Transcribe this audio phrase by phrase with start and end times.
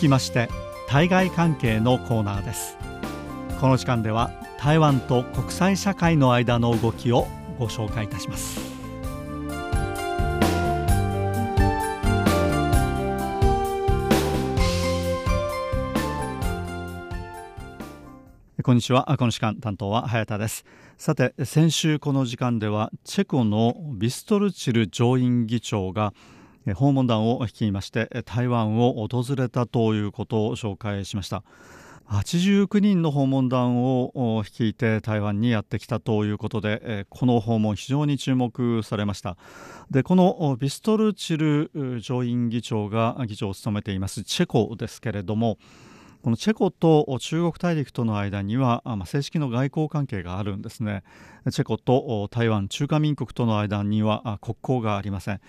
[0.00, 0.48] きまして
[0.88, 2.76] 対外関係のコーナーです。
[3.60, 8.58] この時間では台湾と国際社会の間の動きをご紹介いたします。
[18.62, 19.14] こんにちは。
[19.18, 20.64] この時間担当は早田です。
[20.96, 26.14] さて先週この時間ではチェコのビストルチル上院議長が
[26.74, 31.42] 訪問団を率いまして台湾を訪れたということを紹介しました。
[32.10, 39.36] 89人の訪問団を率いて台湾にやってきたということでこの訪問非常に注目されました。
[39.92, 45.58] でこのビストルチル上院議長が議長を務めていますチェコですけれども
[46.22, 51.02] このチェコと中国大陸との間には、まあ、正式の外交関係があるんですね。
[51.50, 55.40] チェコと台湾中華民国との間には国交がありません、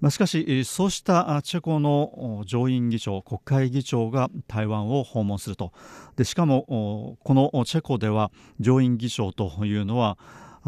[0.00, 5.72] まあ、しかしそうしたチェコの上院議長国会議長が台湾を訪問すると。
[6.14, 10.16] でしかもこのチェコでは上院議長というのは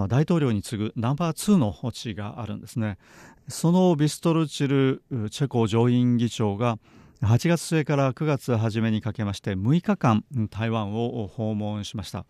[0.08, 2.98] 大統領に次ぐナンバー2の地位があるんですね。
[3.46, 6.78] そのビストルチルチェコ上院議長が
[7.22, 12.26] 8月末から9月初めにかけまして6日間台湾を訪問しました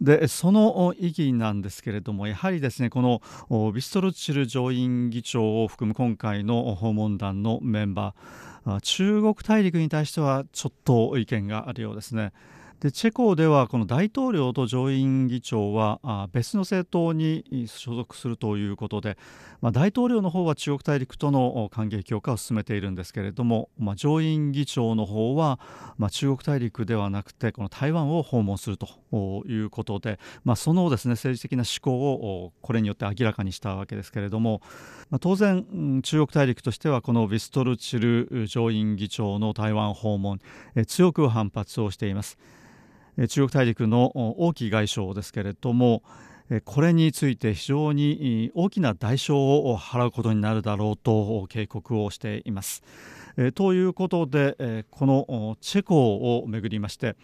[0.00, 3.02] でその意義なんですけれどもやはりですねこ
[3.50, 12.32] のビストルチル上院議長を含む今回の訪問団のメンバー中国大陸に対してはちょっと意見があるようですね。
[12.84, 19.16] でチェコではこの大統領と上院議長は別の政党に所属するということで、
[19.62, 25.58] まあ、大統領の方は中国大陸との関係強化を進めているんですけれども、まあ、上院議長の方は、
[25.96, 28.86] まあ、中国大陸ではなくてこの台湾を訪問すると
[29.46, 34.60] いうことで、まあ、そのです、ね、政治的な思考をこれによって明らかにしたわけですけれども、
[35.08, 40.38] まあ、当然中国大陸としてはこのビストルチル上院議長の台湾訪問
[40.86, 42.36] 強く反発をしています。
[43.16, 46.02] 中国大陸の王毅外相ですけれども
[46.64, 52.82] これについて非常に大きな代償を払うことになるだろうと警告をしています。
[53.54, 57.16] ということでこのチェコをめぐりまして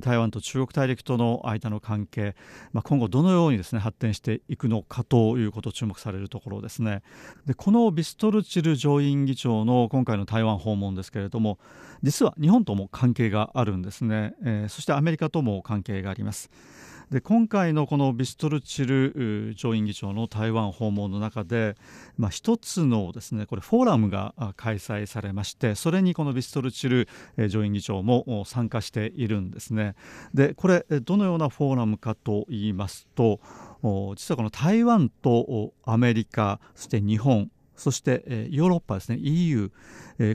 [0.00, 2.34] 台湾と中国大陸との間の関係、
[2.72, 7.02] まあ、今後どのようにですね発展していくのかということを注目されるところですね。
[7.46, 11.58] でこのビストルチル上院議長の今回の台湾訪問ですけれども
[12.02, 16.50] 実は日本とも関係があるんですね、えー、そしてアメリカとも関係があります。
[17.10, 21.76] で今回のこのビストルチル上院議長の台湾訪問の中で、
[22.18, 27.08] まあ、一つのですねこれフォーラムが開催されましてそれにこのビストルチル
[27.48, 29.94] 上院議長も参加しているんですね。
[30.34, 33.40] でこれどのようなフォーラムかと言いますと
[34.16, 39.18] 実はこの台湾とアメリカそして日本そしてえヨーロッパですね。
[39.20, 39.70] EU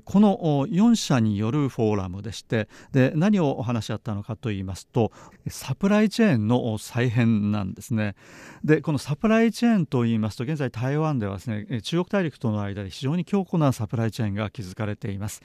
[0.06, 0.38] この
[0.68, 5.12] 4社によるフォーラムでしてで何をお話し合ったのかといいますと
[5.48, 8.16] サプライチェーンの再編なんですね。
[8.64, 15.42] でこのサプライチェーンといいますと現在台湾ではですね中国大陸との間で非常に強固なサプライチェーンが築かれています。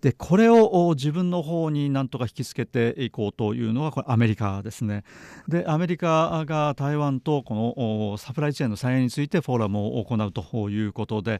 [0.00, 5.04] でこれを自分の方になんとか引きつけていこうというのはこれアメリカですね。
[5.46, 11.35] でアメリカが台湾とこのサプライチェーンの再編についてフォーラムを行うということで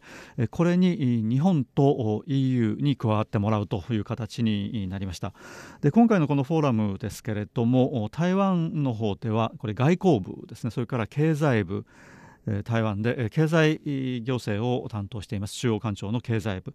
[0.50, 5.32] これに日本と EU に加わってもらうという形になりました。
[5.80, 10.70] で今回のこのフォーラムですけれども台湾の方ではこれ外交部ですね。
[10.70, 11.84] それから経済部
[12.64, 13.80] 台湾で経済
[14.22, 15.54] 行政を担当しています。
[15.54, 16.74] 中央官庁の経済部。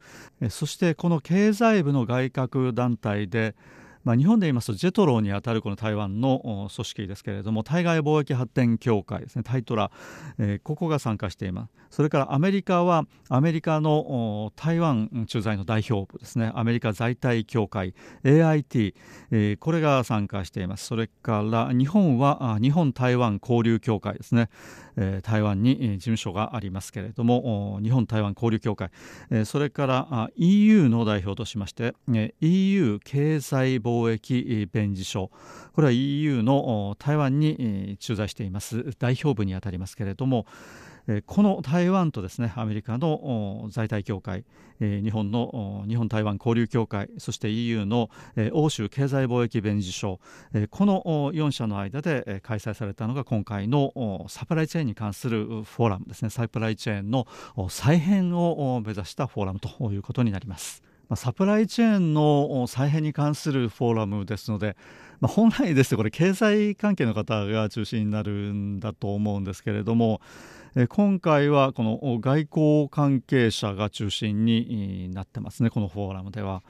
[0.49, 3.55] そしてこの経済部の外郭団体で
[4.03, 9.91] まあ、日本で言いますとジェトロにあたるこの台湾の組織ですけれども対外貿易発展協会ですねタイトラ、
[10.39, 11.71] えー、ここが参加しています。
[11.91, 16.51] それからアメリカはアメリカの台湾駐在の代表部ですね。
[16.55, 18.95] アメリカ在台協会 AIT、
[19.31, 20.85] えー、これが参加しています。
[20.85, 24.49] それから日本は日本台湾交流協会ですね、
[25.23, 28.89] 台湾に事務所がありますけれども日本台湾交流協会、
[29.45, 31.95] それから EU の代表としまして、
[32.41, 35.31] EU 経済貿易弁事所。
[35.73, 38.91] これは EU の台湾に駐在しています。
[38.99, 40.45] 代表部にあたりますけれども
[41.25, 44.45] この台湾とですねアメリカの在台協会
[44.79, 48.09] 日本の日本台湾交流協会そして EU の
[48.53, 50.19] 欧州経済貿易弁事所
[50.69, 51.01] この
[51.33, 57.27] 4社の間で開催されたのが今回のサプライチェーンに関するフォーラムですねサプライチェーンの
[57.69, 60.83] 再編を目指したフォーラムということになります。
[61.15, 64.77] サプライチェーンの再編に関するフォーラムですので、
[65.21, 70.19] まあ、本来ですとこれ経済関係の方が中心になるんだと思うんですけれども、
[70.75, 76.63] え今回はこの外交関係者が中心になってますねこのフォーラムでは。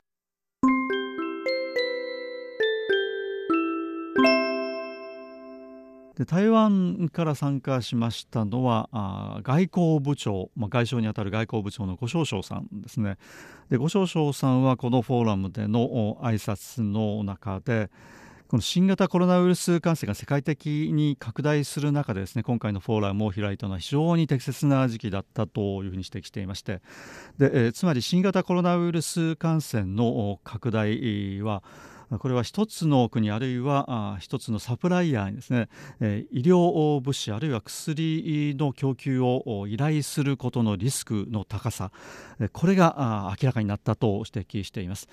[6.18, 13.18] で台湾から参加しましたのはあ外交部長、まあ、外相にあたる外交部長の呉少将さんですね
[13.70, 17.90] で呉少将さんはこのフォーラムでの挨拶の中で
[18.52, 26.82] この新型コロナウイルス感染が世界的に拡大する中でですね今回のフォーラムを開いたのは非常に適切な時期だったというふうに指摘していまして。
[27.38, 31.64] で、えー、つまり新型コロナウイルス感染の拡大は
[32.20, 35.70] これは一つの国あるいは一つのサプライヤーにですね
[36.32, 41.92] 医療物資あるいは薬の供給を依頼することのリスクの高さ
[42.52, 45.08] これが明らかになったと指摘しています。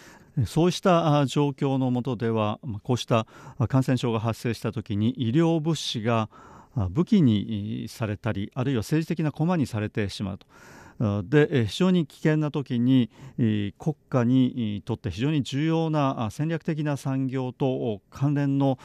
[0.47, 3.27] そうした状況の下ではこうした
[3.69, 6.29] 感染症が発生した時に医療物資が
[6.91, 10.47] 武器にされたりあるいは政治的な駒にされてしまうと。
[11.01, 18.79] で非常に危険な時に国家にとって非常に重要な戦略的な産業と関連の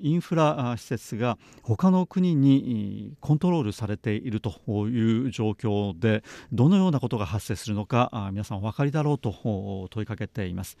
[0.00, 10.78] インフラ施設が他の国にコントロールされているという状況でどのようなことが発生するのか皆さんお分かりだろうと問いかけています。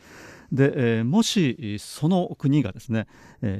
[0.50, 3.06] でもしその国がですね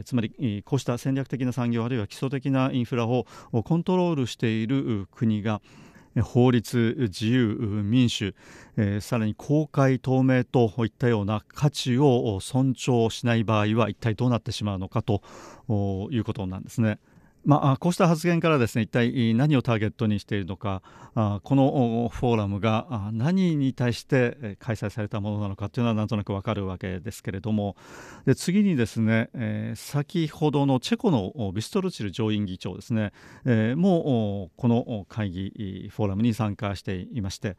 [0.05, 5.61] つまりこうした戦略的な産業あるいは基礎的なインフラをコントロールしている国が
[6.23, 8.35] 法律、自由、民主、
[8.77, 15.23] えー、さらに公開、透明といったような価値を尊重しない場合は一体どうなってしまうのかと
[16.11, 16.99] いうことなんですね。
[17.45, 20.83] まあ、こうした発言からですね一体何をターゲットにしているのか
[21.15, 27.77] このフォーラムが何に対して開催されたものなのかというのはなんとなくわかるわけですけれども
[28.27, 33.13] で次にですね、えー、先ほどのチェコのビストルチル上院議長ですね、
[33.45, 37.57] えー、もこの会議フォーラムに参加していまして。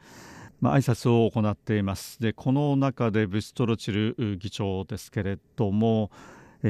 [0.61, 6.11] まあ、挨拶を行っていますでこの中でビストロチル議長ですけれども、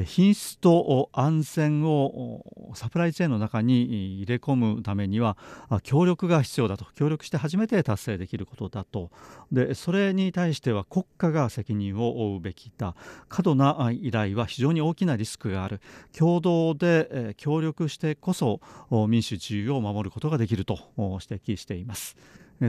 [0.06, 2.46] 品質と安全を
[2.76, 5.36] サプライチェーンの中に入れ込むためには
[5.82, 6.86] 協力が必要だと。
[6.94, 9.10] 協力して初めて達成できることだと。
[9.52, 12.96] でそれに対しては国家が責任を負うべきだ。
[13.30, 15.82] 過度な依頼は非常に大きなリスクがある。
[16.16, 18.62] 共同で協力してこそ
[19.08, 22.16] 民主主義を守ることができると指摘しています。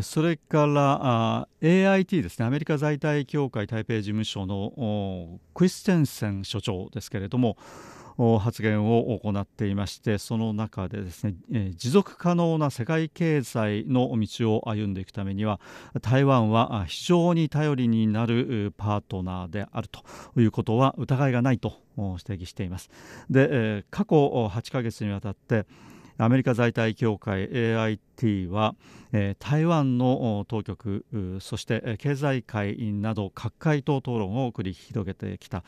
[0.03, 2.47] それからあ AIT ですね。
[2.47, 7.57] アメリカ在台協会台北事務所のクリステンセン所長ですけれども
[8.39, 15.59] 発言を行っていましてその中でですね、え持続可能な世界経済の道を歩んでいくためには
[16.03, 20.03] 台湾は非常に頼りになるパートナーであると
[20.39, 22.91] いうことは疑いがないと指摘しています。
[23.29, 25.67] で、え過去8ヶ月にわたって
[26.23, 28.75] アメリカ在台協会 AIT は、
[29.13, 31.07] えー、台湾の当局
[31.41, 35.65] そして経済界など各界と討論を繰り広げてきた、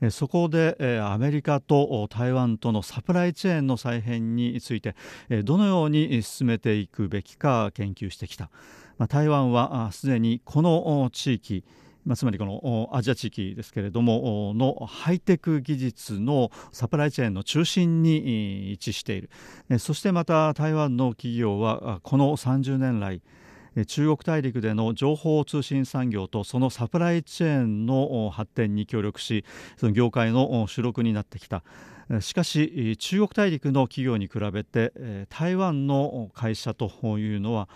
[0.00, 4.96] えー、そこで、えー、アメリカと台湾とのサプライチェーンの再編について、
[5.28, 8.50] えー、どのように進めていくべきか研究してきた、
[8.98, 11.64] まあ、台湾はすでにこの地域
[12.04, 19.30] まあ、つまりこのアジア地域ですけれどものハイテク技術のサプライチェーンの中心に位置している。
[19.78, 23.22] そしてまた台湾の企業はこの30年来
[23.86, 29.44] 中国大陸での情報通信産業とそのサプライチェーンの発展に協力し
[29.76, 31.62] その業界の主力になってきた。
[32.20, 34.92] しかし中国大陸の企業に比べて
[35.30, 37.68] 台湾の会社というのは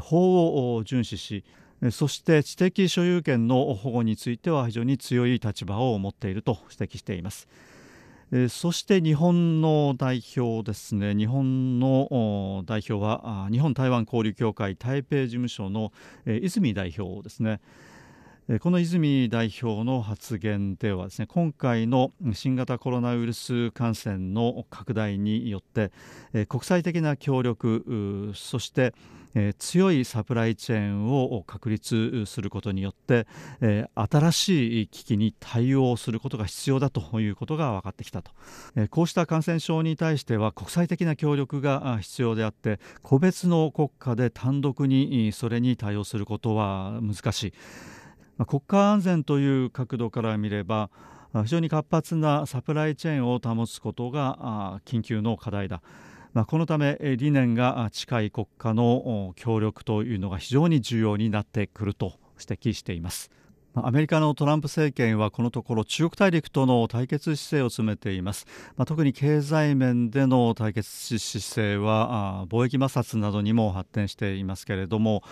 [0.00, 1.44] 法を遵守し
[1.90, 7.48] そして知的所有権の保護については非常に強い立場を持っていると指摘しています。
[8.48, 15.92] そして日本の代表ですね日本の代表は日本台湾交流協会台北事務所の
[16.24, 17.60] 泉代表ですね
[18.60, 25.92] この泉代表の発言ではですね今回の新型コロナウイルス感染の拡大によって
[26.46, 28.94] 国際的な協力そして
[29.58, 33.26] 強いサプライチェーンを確立することによって
[33.94, 38.30] 新しい危機に対応することが必要だということが分かってきたと
[38.90, 47.54] こうした感染症に対しては国際的な協力が必要であって個別の国家で単独にそれに対応することは難し
[48.38, 50.90] い国家安全という角度から見れば
[51.44, 55.82] 非常に活発なサプライチェーンを保つことが緊急の課題だ。
[56.34, 63.30] まあ、このため理念が近い国家の協力というのが非常に重要になってくると指摘しています。
[63.74, 75.22] アメリカのトランプ政権はこのところ中国大陸との対決姿勢を詰めています、まあ、特に経済面での対決姿勢は貿易摩擦などにも発展していますけれども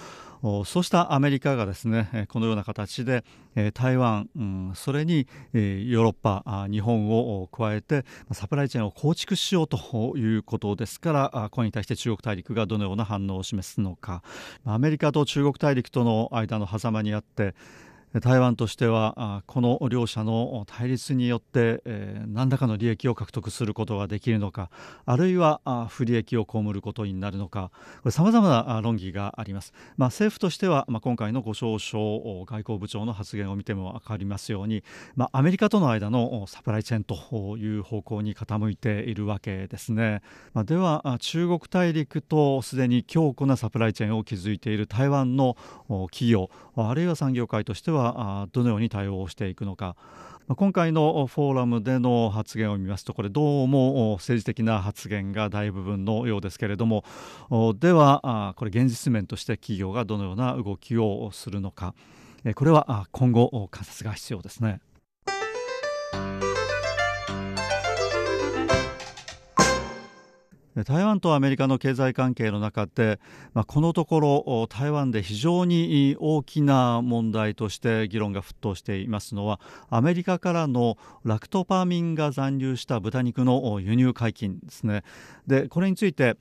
[0.65, 3.25] そうしたアメリカがですねこのような形で
[3.75, 4.31] 台湾、
[4.75, 14.23] それにヨーロッパ日本を加えてサプライチェーンを構築しようということですからこれに対して中国大陸がどのような反応を示すのか。
[14.65, 17.55] アメリカと中国大陸との間の狭間にあって
[18.19, 21.81] 台湾としてはこの両者の対立によって
[22.27, 24.69] 何らかの利益を獲得することができるのか
[25.07, 27.71] あるいは不利益を被ることになるのか
[28.11, 34.83] さまざまな論議があります、まあ、政府としては、今回の五少将外交部長の発言を見ても分かりますように、
[35.15, 45.57] まあ、アメリカとの間のサプライチェーンという方向に傾いているわけですね、まあ、では中国大陸とすでに強固なサプライチェーンを築いている台湾の
[46.11, 46.51] 企業
[46.89, 49.97] あるいは産業界としてはどのように対応していくのか
[50.57, 57.05] 今回のフォーラムでの発言を見ますとこれどうも政治的な発言が大部分のようですけれども
[57.79, 61.95] ではこれ現実面として企業がどのような動きをするのか
[62.55, 64.81] これは今後観察が必要ですね。
[70.85, 73.19] 台湾とアメリカの経済関係の中で、
[73.55, 85.03] まあ、このところ台湾で非常に大きな問題として議論が沸騰していますのはアメリカからのラクトパーミンが残留した豚肉の輸入解禁ですね。
[85.47, 86.37] でこれについて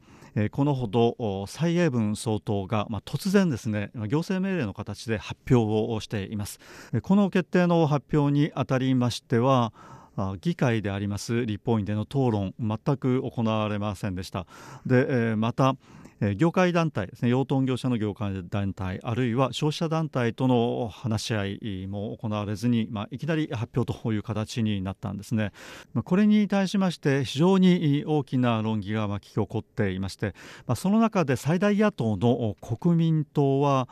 [0.52, 6.60] このほど蔡英文総統が、ま、突然ですね行政命令の形で発表をしています。
[7.02, 9.74] この決定の発表にあたりましては
[10.42, 14.46] 議会であります立法院での討論全く行われませんでした。
[14.86, 15.76] でまた
[16.38, 25.52] 業界団体ですね養豚業者の業界団体あるいは消費者団体との話し合いも行われずに、まあ、いきなり発表という形になったんですね。
[26.04, 30.36] これに対しまして非常に大きな論議が巻き起こっていまして、
[30.68, 33.88] まあ、その中で最大野党の国民党は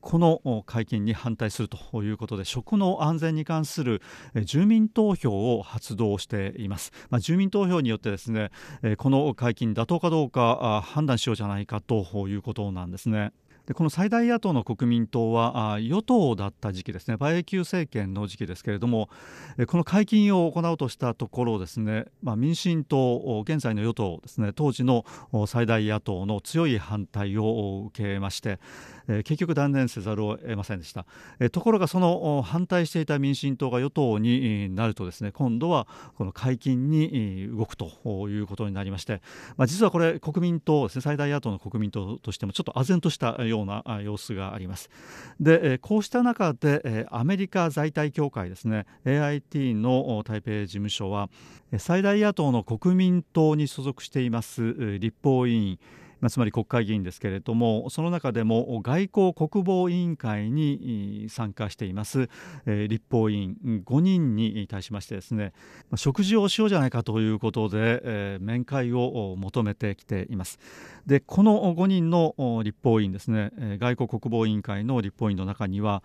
[0.00, 4.00] この会見に反対するということで食の安全に関する
[4.44, 8.50] 住民投票を発動しています、まあ、住民投票によってですね
[8.96, 13.32] この会見妥当かどうか判断しようじゃないないかということなんですね。
[13.66, 17.18] でこの最大野党の国民党は与党だった時期ですね。
[17.20, 19.10] 馬英九政権の時期ですけれども
[19.66, 24.52] この解禁を行おうとしたところですね、まあ、民進党現在の与党ですね。
[24.54, 25.04] 当時の
[25.46, 28.58] 最大野党の強い反対を受けまして
[29.08, 31.06] 結局断念せざるを得ませんでした。
[31.50, 35.86] ところがその反対していた民進党が与党になるとですね今度は
[36.16, 39.22] この解禁に動くということになりまして、
[39.56, 44.90] まあ、実はこれ国民党ですね最大野党の国民党としてもちょっと唖然としたような様子があります。
[45.40, 51.30] でこうした中でアメリカ在台協会ですね AIT の台北事務所は
[51.78, 55.78] 最大野党の国民党に所属しています立法委員
[56.20, 62.28] まあ、つまり国会議員ですけれどもその中でも外交国防委員会に参加しています、
[62.66, 63.56] えー、立法委員
[63.86, 65.52] 5人に対しましてですね
[65.96, 70.58] 食事をしようじゃないかということで、えー、面会を求めてきています。
[71.06, 76.02] でこの5人の立法委員ですね外交国防委員会の立法委員の中には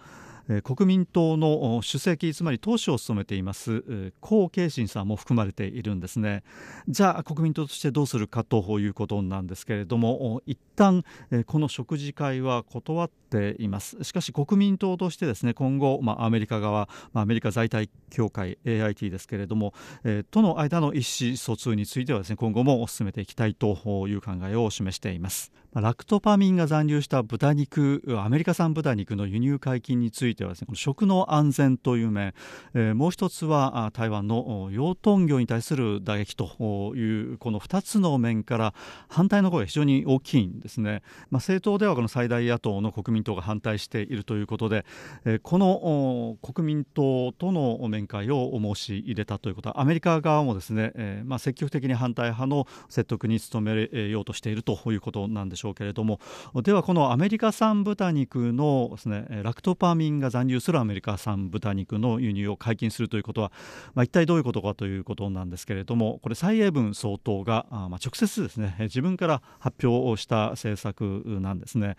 [0.63, 3.83] 国民党の主席つまり党首を務めています
[4.21, 6.43] 江慶信さんも含まれているんですね。
[6.87, 11.03] じゃあ国民党としてどうするかということなんですけれども一旦
[11.45, 14.03] この食事会は断っています。
[14.03, 19.73] しかし国民党としてですね今後、まあ、アメリカ側、まあ、アメリカ在台協会 AIT ですけれども、
[20.03, 25.53] えー、との間の意思疎通についてはですね今後も進めていきたいという考えを示しています。
[25.75, 32.35] ラクトパミンが残留した豚肉アメリカ産豚肉の輸入解禁についてはですね食の安全という面、
[32.75, 38.73] えー、もう一つは台湾の養豚業に対する打撃というこの2つの面から
[39.07, 41.01] 反対の声が非常に大きいんですね、
[41.31, 44.85] まあ、政党ではこの最大野党の国民党が反対しているということで、
[45.25, 55.62] えー、この国民党との面会を申し入れたということはアメリカ側もですね、えーまあ、積極的に反対派の説得に努めようとしているということなんでしょう。
[55.63, 56.19] しょうけれども
[56.61, 63.51] ではこのアメリカ産豚肉のですねラクトパーミンが残留するアメリカ産豚肉の輸入を解禁するということは、
[63.95, 71.95] まあ、一体どういうことかということなんですけれどもこれ蔡英文総統が、まあ、直接ですね自分から発表をした政策なんですね。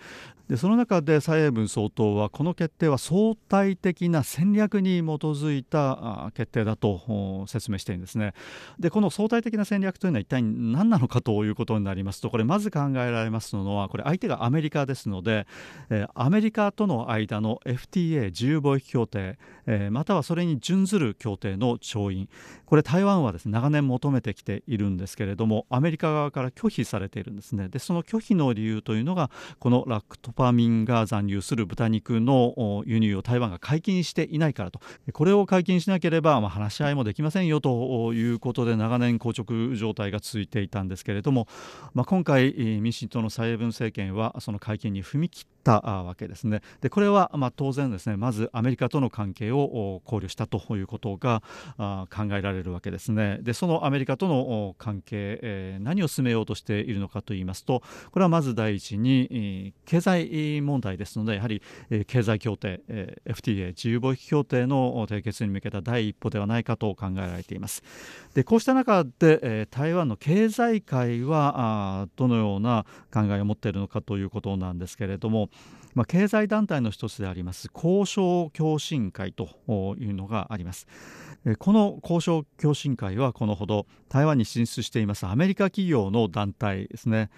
[0.49, 8.35] でその中で蔡英文総統はこの決定は相対的な戦略に基づいた決定だと説明しているんですね。
[8.79, 15.47] でこの相対的な戦略というのは一体何なのかということになりますとこれまず考えられますのはこれ相手がアメリカですので、
[15.91, 22.29] えー、アメリカとの間の FTA 自由貿易協定、えー、またはそれに準ずる協定の調印。
[22.67, 27.69] これ台湾はですね長年求めてきているんですけれどもアメリカ側から拒否されているんですね。
[27.69, 34.81] でその拒否の理由というのがこのラクトパミンが残留する豚肉の輸入を台湾が解禁していないからと。
[35.13, 41.49] これを解禁しなければ、まあ、話し合いもできませんよということで長年硬直状態が続いていたんですけれども、
[41.95, 46.61] まあ、今回民進党の蔡英文政権はその解禁に踏み切ったわけですね。
[46.81, 51.43] でこれはまあ当然ですねまずアメリカとの関係を考慮したということが
[52.11, 53.39] 考えられるわけですね。
[53.41, 61.63] でそのアメリカとの関係、え、何を進めようとしているのかといいますとこれはまず第一に経済問題ですのでやはり
[62.07, 62.83] 経済協定
[63.27, 67.83] FTA 自由貿易協定の締結に向けた第一歩ではないかと考えられています。
[68.35, 75.49] でこうした中で台湾の経済界はどのような考えを持っているのかということなんですけれども
[75.95, 79.49] まあ、経済団体の一つであります交渉共進会と
[79.99, 80.87] いうのがあります。
[81.59, 87.31] この交渉共進会はこのほど台湾に進出していますアメリカ企業の団体ですね。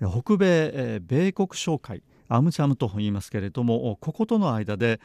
[0.00, 2.02] 北米米国商会
[2.34, 5.00] アムチャムと言いますけれどもこことの間で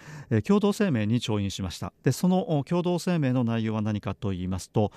[0.46, 4.92] 共同声明に調印しましたでその共同声明の内容は何かと言いますと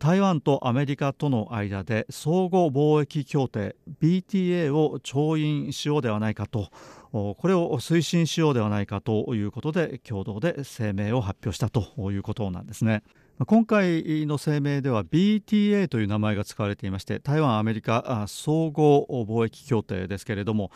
[0.00, 6.70] 台湾とアメリカとの間で相互貿易協定 BTA を調印しようではないかと
[7.12, 13.02] これを推進しようではないかということで共同で声明を発表したということなんですね。
[13.44, 20.70] 今回の声明では BTA という名前が使われていまして台湾アメリカ相互貿易協定ですけれども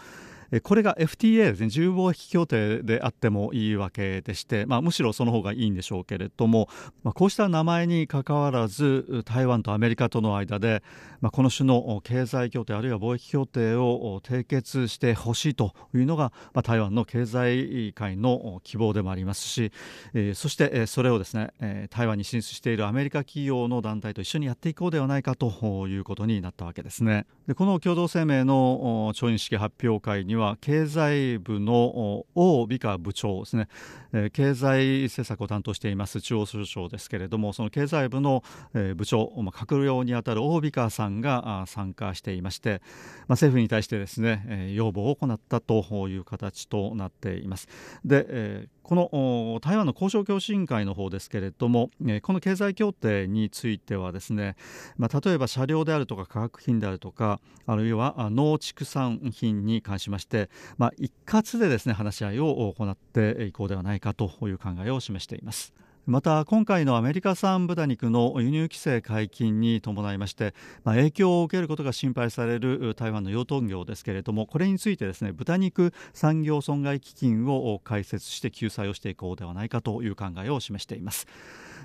[0.63, 6.69] これが FTA ですね自由貿易協定であってもいいわけでして、まあ、むしろその方がいいんでしょうけれども、
[7.05, 10.83] まあ、こうした名前にかかわらず台湾とアメリカとの間で、
[11.21, 19.71] まあ、この種の経済協定あるいは貿易協定を締結してほしいというのが、まあ、台湾の経済界の希望でもありますし、
[20.15, 27.27] えー、そしてそれをですね、台湾に進出しているアメリカ企業の団体と一緒にやっていこうではないかということになったわけですね。
[27.47, 33.69] でこの共同声明の調印式発表会にはは経済部の王美香部長ですね、
[34.13, 38.43] え、経済政策を担当しています中央省庁ですけれどもその経済部の、
[38.75, 47.69] え、部長、まあ、閣僚にあたる王美香さんが参加していまして、まあ、政府に対してですね、え、要望を行ったという形となっています。
[48.05, 51.91] で、えーこの台湾の交渉協進会の方ですけれども、
[52.23, 54.57] この経済協定についてはですね、
[54.97, 65.73] まあ、例えば車両であるとか化学品であるとかあるいは農畜産品に関しまして、まあ、一括でですね話し合いを行っていこうではないかという考えを示しています。
[66.07, 81.27] また今回のアメリカ産豚肉の輸入規制解禁に伴いまして、まあ、影響を受けることが心配される台湾の養豚業ですけれどもこれについてですね豚肉産業損害基金を開設して救済をしていこうではないかという考えを示しています。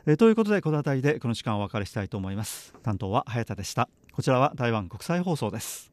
[0.07, 2.73] えということでこの辺りでこの時間お別れしたいと思います。
[2.83, 3.89] 担当は早田でした。
[4.13, 5.91] こちらは台湾国際放送です。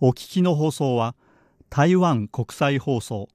[0.00, 1.14] お聞きの放送は
[1.74, 3.28] 台湾国際放送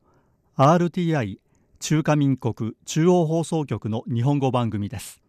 [0.56, 1.40] RTI
[1.82, 5.22] 中華民国中央放送局の日本語番組です。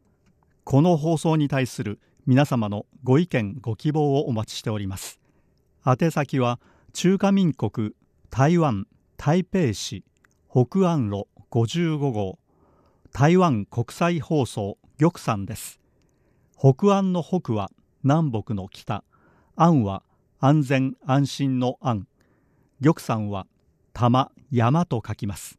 [0.63, 5.19] この放送に対する皆様のご意見ご希望をお待ちしております。
[5.85, 6.61] 宛先は
[6.93, 7.97] 中華民国
[8.31, 10.05] 台湾台北市
[10.49, 12.39] 北安路55号
[13.13, 15.81] 台湾国際放送玉山です。
[16.57, 17.73] 北安の北は
[18.05, 19.03] 南北の北
[19.57, 20.05] 安は
[20.39, 22.07] 安全安心の安。
[22.81, 23.47] 玉山は
[23.93, 25.59] 玉山と書きます。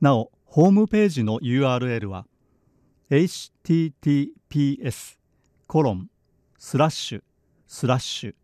[0.00, 2.26] なおホームページの URL は
[3.10, 5.18] https
[5.66, 6.08] コロン
[6.58, 7.22] スラッシュ
[7.66, 8.34] スラッシュ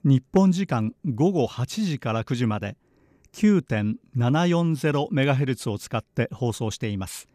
[0.04, 2.76] 日本時間午後8時から9時まで
[3.32, 7.26] 9.740MHz を使って放送しています。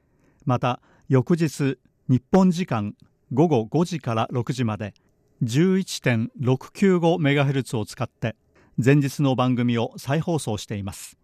[0.45, 2.93] また翌日日本時間
[3.33, 4.93] 午後5時から6時まで
[5.41, 8.35] 11.695MHz を使って
[8.77, 11.17] 前日の番組を再放送しています。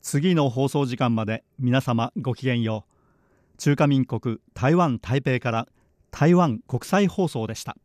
[0.00, 2.89] 次の放送時間まで皆様ごきげんよう。
[3.60, 5.68] 中華民国台湾台北から
[6.10, 7.76] 台湾国際放送でした。